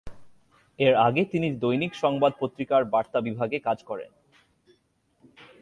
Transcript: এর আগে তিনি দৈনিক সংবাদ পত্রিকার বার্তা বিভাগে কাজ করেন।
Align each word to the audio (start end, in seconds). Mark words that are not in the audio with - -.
এর 0.79 0.93
আগে 1.07 1.23
তিনি 1.25 1.47
দৈনিক 1.55 1.91
সংবাদ 1.95 2.31
পত্রিকার 2.39 2.81
বার্তা 2.85 3.19
বিভাগে 3.21 3.57
কাজ 3.59 3.77
করেন। 3.83 4.11